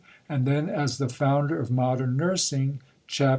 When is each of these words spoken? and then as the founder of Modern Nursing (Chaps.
and 0.27 0.47
then 0.47 0.67
as 0.67 0.97
the 0.97 1.07
founder 1.07 1.59
of 1.59 1.69
Modern 1.69 2.17
Nursing 2.17 2.79
(Chaps. 3.05 3.29